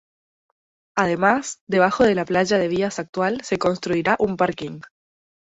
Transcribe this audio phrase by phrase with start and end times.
[0.97, 4.81] Además, debajo de la playa de vías actual se construirá un parking.